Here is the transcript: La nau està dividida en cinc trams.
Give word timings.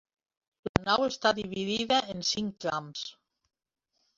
La 0.67 0.79
nau 0.87 1.03
està 1.07 1.33
dividida 1.41 1.99
en 2.15 2.25
cinc 2.31 2.59
trams. 2.67 3.05